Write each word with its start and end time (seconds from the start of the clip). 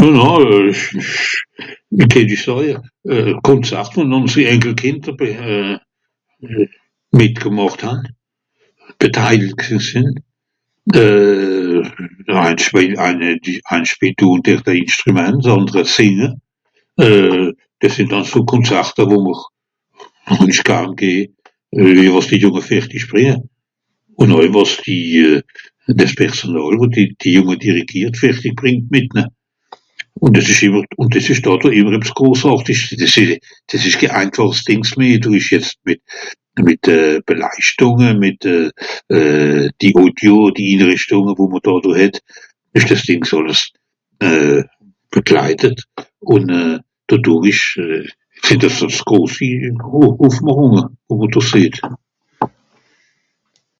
Ah 0.00 0.12
na... 0.14 0.32
ìch... 0.70 0.84
ìch... 1.00 1.16
wie 1.98 2.08
dätt 2.12 2.30
ìch 2.34 2.44
sàja. 2.46 2.76
Euh... 3.12 3.32
Konzart 3.48 3.92
vùn 3.94 4.12
ùnsri 4.18 4.42
Enkelkìnder 4.54 5.14
wie 5.20 5.34
euh... 5.50 5.76
mìtgmàcht 7.18 7.80
han, 7.88 8.00
geteilt 9.02 9.56
gsìn 9.62 9.80
sìnn. 9.88 10.10
euh... 11.02 11.82
ein 12.44 12.56
sp... 12.66 12.74
ein... 13.06 13.24
ein 13.74 13.84
spìelt 13.92 14.18
do 14.20 14.28
dr 14.46 14.60
de 14.68 14.72
Inschtrümant 14.82 15.40
d'àndre 15.46 15.82
sìnge. 15.96 16.28
Euh... 17.06 17.46
Dìs 17.82 17.94
sìnn 17.98 18.14
àlso 18.18 18.40
Konzarte 18.50 19.02
wo 19.10 19.18
mr, 19.26 19.40
wo-n-ich 20.30 20.62
garn 20.68 20.92
geh. 21.00 21.26
Lueje 21.74 22.10
wàs 22.14 22.28
die 22.28 22.38
Kìnder 22.44 22.66
fertisch 22.70 23.08
brìnge. 23.10 23.36
Ùn 24.20 24.32
àui 24.36 24.48
wàs 24.54 24.72
die... 24.86 25.42
dìs 25.98 26.12
Personàl 26.20 26.78
wo 26.80 26.86
die... 26.94 27.08
die 27.20 27.34
Jùnge 27.36 27.58
die 27.62 27.74
regiert 27.80 28.16
ferti 28.22 28.54
brìngt 28.60 28.90
mìt 28.94 29.14
ne. 29.18 29.26
Ùn 30.20 30.32
dìs 30.34 30.50
ìsch 31.30 31.44
dàtto 31.46 31.70
ìmmer 31.70 31.94
ebbs 32.00 32.10
grosàrtisch. 32.18 32.90
Dìs 32.98 33.14
ì... 33.22 33.26
dìs 33.70 33.84
ìsch 33.92 34.00
ké 34.02 34.08
einfàchs 34.10 34.64
dìng 34.66 34.82
meh 34.98 35.20
do 35.22 35.30
ìsch 35.38 35.52
jetz 35.54 35.70
mìt... 35.86 36.02
mìt 36.66 36.82
euh... 36.90 37.22
Beleischtùnge 37.26 38.10
mìt 38.18 38.40
euh... 38.50 39.70
die 39.78 39.92
Audio(...) 39.94 40.50
wo 41.38 41.44
mr 41.52 41.62
dàtto 41.62 41.94
het, 41.94 42.18
ìsch 42.74 42.88
dàs 42.90 43.02
Dìng 43.06 43.22
àlles 43.22 43.70
euh... 44.20 44.64
bekleidet. 45.14 45.78
Ùn 46.26 46.50
euh... 46.50 46.76
dodùrrisch 47.08 47.78
sìnn 48.44 48.60
euh 48.62 48.66
es 48.70 48.74
so 48.78 48.86
grosi 49.08 49.48
Ùffmàchùnge, 49.80 50.84
wo 51.08 51.12
mr 51.20 51.30
do 51.32 51.40
seht. 51.40 51.78